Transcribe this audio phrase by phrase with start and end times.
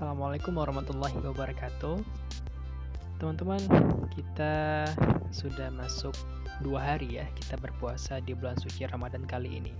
[0.00, 2.00] Assalamualaikum warahmatullahi wabarakatuh.
[3.20, 3.60] Teman-teman,
[4.08, 4.88] kita
[5.28, 6.16] sudah masuk
[6.64, 9.76] dua hari ya kita berpuasa di bulan suci Ramadan kali ini.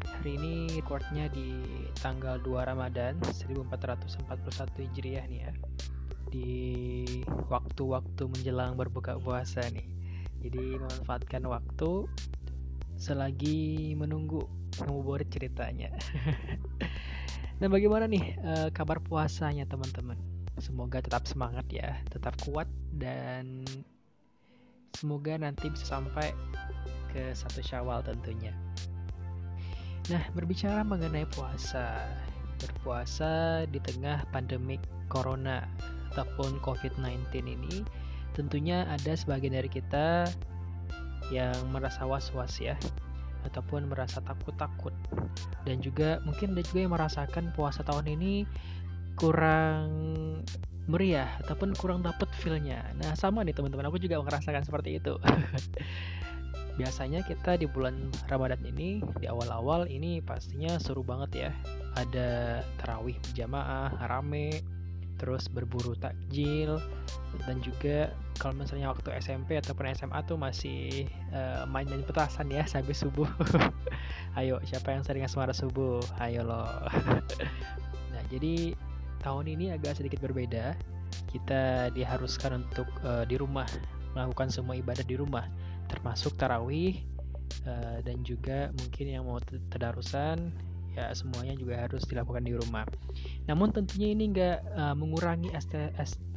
[0.00, 1.60] Hari ini recordnya di
[2.00, 5.52] tanggal 2 Ramadan 1441 Hijriah nih ya.
[6.32, 6.56] Di
[7.28, 9.84] waktu-waktu menjelang berbuka puasa nih.
[10.40, 12.08] Jadi memanfaatkan waktu
[12.96, 14.48] selagi menunggu
[14.80, 15.92] ngabuburit ceritanya.
[17.58, 20.16] nah, bagaimana nih uh, kabar puasanya teman-teman?
[20.58, 23.66] Semoga tetap semangat ya, tetap kuat dan
[24.94, 26.30] semoga nanti bisa sampai
[27.10, 28.54] ke satu Syawal tentunya.
[30.12, 31.96] Nah, berbicara mengenai puasa,
[32.60, 35.64] berpuasa di tengah pandemik corona
[36.12, 37.82] ataupun COVID-19 ini,
[38.36, 40.28] tentunya ada sebagian dari kita
[41.32, 42.76] yang merasa was-was ya,
[43.46, 44.92] ataupun merasa takut-takut.
[45.64, 48.44] Dan juga mungkin ada juga yang merasakan puasa tahun ini
[49.14, 49.88] kurang
[50.84, 52.84] meriah ataupun kurang dapet feelnya.
[53.00, 55.16] Nah sama nih teman-teman, aku juga merasakan seperti itu.
[56.78, 61.50] Biasanya kita di bulan Ramadan ini di awal-awal ini pastinya seru banget ya.
[61.94, 64.60] Ada tarawih berjamaah, rame,
[65.24, 66.76] terus berburu takjil
[67.48, 72.92] dan juga kalau misalnya waktu SMP ataupun SMA tuh masih uh, main-main petasan ya sampai
[72.92, 73.24] subuh.
[74.38, 76.04] Ayo siapa yang sering asmara subuh?
[76.20, 76.68] Ayo loh.
[78.12, 78.76] nah jadi
[79.24, 80.76] tahun ini agak sedikit berbeda.
[81.32, 83.66] Kita diharuskan untuk uh, di rumah
[84.12, 85.48] melakukan semua ibadah di rumah,
[85.88, 87.00] termasuk tarawih
[87.64, 89.40] uh, dan juga mungkin yang mau
[89.72, 90.52] tadarusan
[90.94, 92.86] ya semuanya juga harus dilakukan di rumah.
[93.50, 95.50] Namun tentunya ini nggak uh, mengurangi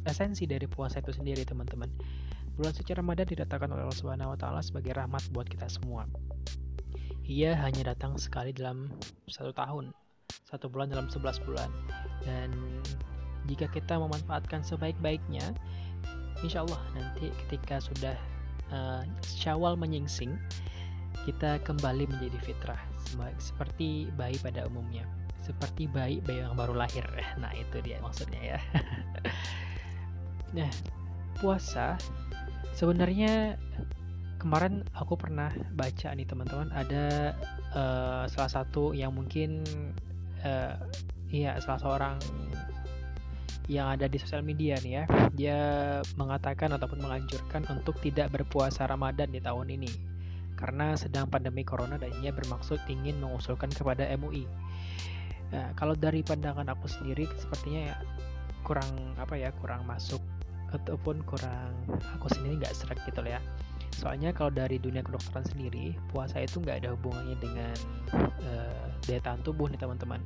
[0.04, 1.88] esensi dari puasa itu sendiri teman-teman.
[2.58, 6.10] Bulan suci Ramadan didatangkan oleh Allah Subhanahu wa taala sebagai rahmat buat kita semua.
[7.28, 8.90] Ia hanya datang sekali dalam
[9.30, 9.94] satu tahun
[10.48, 11.68] satu bulan dalam 11 bulan
[12.24, 12.48] dan
[13.48, 15.44] jika kita memanfaatkan sebaik-baiknya
[16.40, 18.16] insya Allah nanti ketika sudah
[18.72, 20.36] uh, syawal menyingsing
[21.28, 22.80] kita kembali menjadi fitrah
[23.40, 25.04] seperti bayi pada umumnya.
[25.40, 27.04] Seperti bayi bayi yang baru lahir.
[27.42, 28.58] Nah itu dia maksudnya ya.
[30.56, 30.72] Nah
[31.38, 32.00] puasa
[32.72, 33.60] sebenarnya
[34.40, 36.72] kemarin aku pernah baca nih teman-teman.
[36.72, 37.36] Ada
[37.76, 39.64] uh, salah satu yang mungkin
[40.44, 40.74] uh,
[41.28, 42.16] iya salah seorang
[43.68, 45.04] yang ada di sosial media nih ya.
[45.36, 45.60] Dia
[46.16, 50.17] mengatakan ataupun menganjurkan untuk tidak berpuasa Ramadan di tahun ini
[50.58, 54.50] karena sedang pandemi corona dan ia bermaksud ingin mengusulkan kepada MUI
[55.54, 57.96] nah, kalau dari pandangan aku sendiri sepertinya ya
[58.66, 60.20] kurang apa ya kurang masuk
[60.72, 61.72] ataupun kurang
[62.16, 63.40] aku sendiri nggak serak gitu ya.
[63.96, 67.76] Soalnya kalau dari dunia kedokteran sendiri puasa itu nggak ada hubungannya dengan
[68.44, 70.20] uh, daya tahan tubuh nih teman-teman.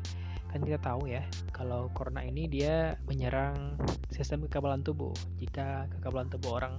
[0.50, 3.78] Kan kita tahu ya kalau corona ini dia menyerang
[4.12, 5.14] sistem kekebalan tubuh.
[5.40, 6.74] Jika kekebalan tubuh orang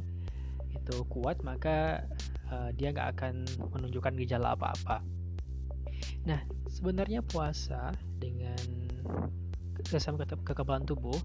[0.74, 2.04] itu kuat maka
[2.54, 3.34] uh, dia nggak akan
[3.74, 5.02] menunjukkan gejala apa-apa.
[6.30, 7.90] Nah sebenarnya puasa
[8.22, 8.60] dengan
[9.90, 11.18] sistem kekebalan tubuh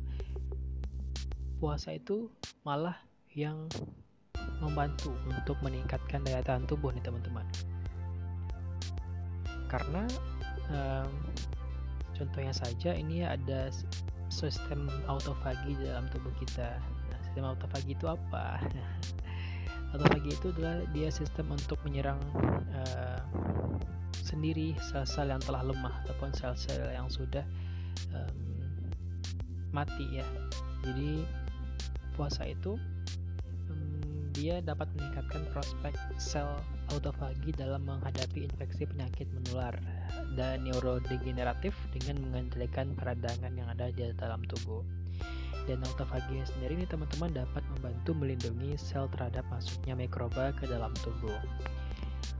[1.58, 2.30] puasa itu
[2.62, 2.94] malah
[3.34, 3.66] yang
[4.62, 7.46] membantu untuk meningkatkan daya tahan tubuh nih teman-teman.
[9.68, 10.06] Karena
[10.70, 11.12] um,
[12.14, 13.70] contohnya saja ini ada
[14.30, 16.78] sistem autofagi dalam tubuh kita.
[17.10, 18.62] Nah sistem autofagi itu apa
[19.94, 22.20] autofagi itu adalah dia sistem untuk menyerang
[22.74, 23.20] uh,
[24.12, 27.44] sendiri sel-sel yang telah lemah ataupun sel-sel yang sudah
[28.12, 28.36] um,
[29.72, 30.26] mati ya
[30.84, 31.24] jadi
[32.16, 32.76] puasa itu
[34.38, 36.46] dia dapat meningkatkan prospek sel
[36.94, 39.74] autofagi dalam menghadapi infeksi penyakit menular
[40.38, 44.86] dan neurodegeneratif dengan mengendalikan peradangan yang ada di dalam tubuh.
[45.68, 51.36] Dan autofagi sendiri ini teman-teman dapat membantu melindungi sel terhadap masuknya mikroba ke dalam tubuh.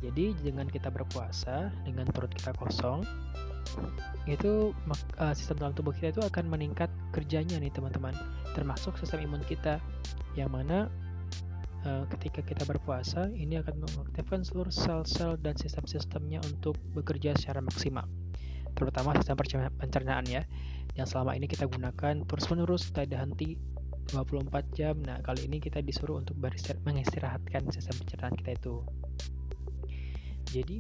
[0.00, 3.02] Jadi dengan kita berpuasa dengan perut kita kosong,
[4.30, 4.72] itu
[5.18, 8.14] uh, sistem dalam tubuh kita itu akan meningkat kerjanya nih teman-teman,
[8.54, 9.82] termasuk sistem imun kita
[10.38, 10.86] yang mana
[11.86, 18.02] Eh, ketika kita berpuasa ini akan mengaktifkan seluruh sel-sel dan sistem-sistemnya untuk bekerja secara maksimal.
[18.74, 19.38] Terutama sistem
[19.78, 20.42] pencernaan ya
[20.98, 23.54] yang selama ini kita gunakan terus-menerus ada henti
[24.10, 24.98] 24 jam.
[25.06, 26.34] Nah kali ini kita disuruh untuk
[26.82, 28.74] mengistirahatkan sistem pencernaan kita itu.
[30.50, 30.78] Jadi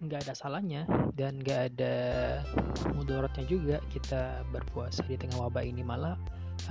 [0.00, 1.94] nggak ada salahnya dan nggak ada
[2.96, 6.16] mudorotnya juga kita berpuasa di tengah wabah ini malah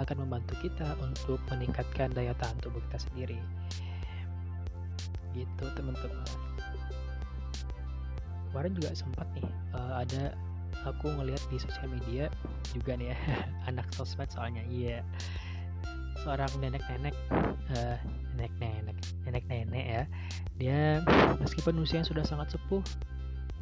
[0.01, 3.37] akan membantu kita untuk meningkatkan daya tahan tubuh kita sendiri.
[5.37, 6.25] Gitu teman-teman.
[8.49, 9.45] Kemarin juga sempat nih
[9.77, 10.33] uh, ada
[10.85, 12.27] aku ngelihat di sosial media
[12.73, 13.17] juga nih ya
[13.69, 15.05] anak sosmed soalnya iya.
[16.23, 17.15] Seorang nenek-nenek
[17.75, 17.97] uh,
[18.37, 18.97] nenek-nenek
[19.27, 20.03] nenek-nenek ya.
[20.55, 20.79] Dia
[21.41, 22.83] meskipun usianya sudah sangat sepuh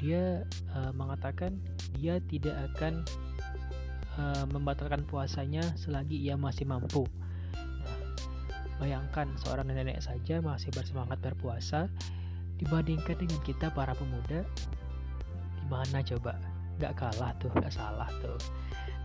[0.02, 1.62] dia uh, mengatakan
[1.94, 3.06] dia tidak akan
[4.18, 7.06] uh, membatalkan puasanya selagi ia masih mampu.
[7.54, 7.98] Nah,
[8.81, 11.86] bayangkan seorang nenek saja masih bersemangat berpuasa
[12.62, 14.46] dibandingkan dengan kita para pemuda
[15.57, 16.38] di mana coba
[16.79, 18.38] nggak kalah tuh nggak salah tuh.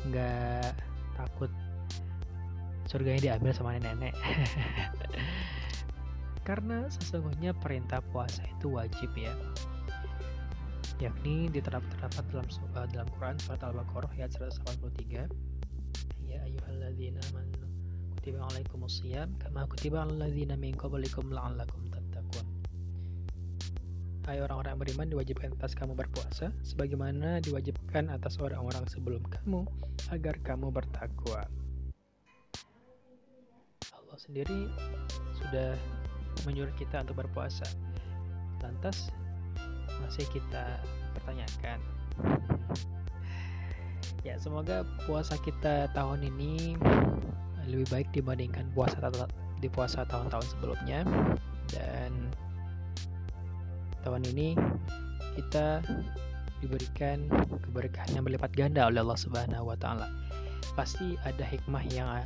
[0.07, 0.77] Nggak
[1.17, 1.51] takut
[2.87, 4.15] surganya diambil sama nenek
[6.47, 9.35] karena sesungguhnya perintah puasa itu wajib ya.
[11.03, 15.29] Yakni diterdapat dalam uh, dalam Quran surat Al-Baqarah ayat 183
[16.25, 17.67] ya ayyuhalladzina amanu
[18.17, 21.85] kutiba alaikumusiyam kama kutiba alal ladzina min qablikum la'allakum
[24.27, 29.63] Hai orang-orang beriman diwajibkan atas kamu berpuasa sebagaimana diwajibkan atas orang-orang sebelum kamu
[30.11, 31.47] agar kamu bertakwa.
[33.95, 34.67] Allah sendiri
[35.31, 35.79] sudah
[36.43, 37.71] menyuruh kita untuk berpuasa.
[38.59, 39.15] Lantas
[40.03, 40.83] masih kita
[41.15, 41.79] pertanyakan.
[44.27, 46.75] Ya, semoga puasa kita tahun ini
[47.71, 48.99] lebih baik dibandingkan puasa
[49.63, 51.07] di puasa tahun-tahun sebelumnya
[51.71, 52.11] dan
[54.07, 54.55] tahun ini
[55.35, 55.83] kita
[56.63, 57.27] diberikan
[57.67, 60.07] keberkahan yang berlipat ganda oleh Allah Subhanahu wa taala.
[60.79, 62.23] Pasti ada hikmah yang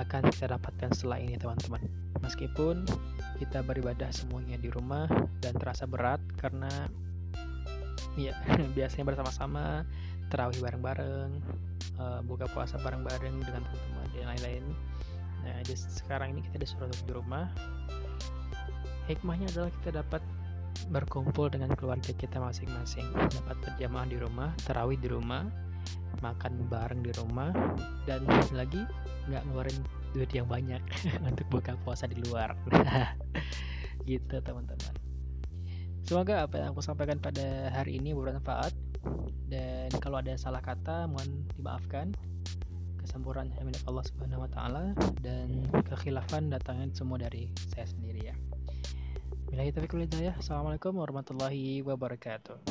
[0.00, 1.84] akan kita dapatkan setelah ini teman-teman.
[2.24, 2.88] Meskipun
[3.36, 5.04] kita beribadah semuanya di rumah
[5.44, 6.88] dan terasa berat karena
[8.16, 8.32] ya
[8.76, 9.84] biasanya bersama-sama
[10.32, 11.30] terawih bareng-bareng,
[12.00, 14.64] uh, buka puasa bareng-bareng dengan teman-teman dan lain-lain.
[15.44, 17.44] Nah, sekarang ini kita disuruh di rumah.
[19.10, 20.22] Hikmahnya adalah kita dapat
[20.90, 23.06] berkumpul dengan keluarga kita masing-masing.
[23.14, 25.46] Dapat berjamaah di rumah terawih di rumah
[26.20, 27.54] makan bareng di rumah
[28.04, 28.82] dan lagi
[29.30, 29.78] nggak ngeluarin
[30.12, 30.82] duit yang banyak
[31.28, 32.58] untuk buka puasa di luar.
[34.08, 34.94] Gitu teman-teman.
[36.02, 38.74] Semoga apa yang aku sampaikan pada hari ini bermanfaat.
[39.46, 42.10] Dan kalau ada salah kata mohon dimaafkan.
[43.00, 44.84] Kesempurnaan milik Allah Subhanahu wa taala.
[45.22, 48.36] Dan kekhilafan datangnya semua dari saya sendiri ya
[49.50, 49.98] Bilahi taufiq
[50.38, 52.70] Assalamualaikum warahmatullahi wabarakatuh.